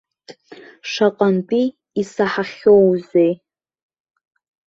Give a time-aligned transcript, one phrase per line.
[0.91, 1.65] Шаҟантәи
[2.01, 3.33] исаҳахьоузеи.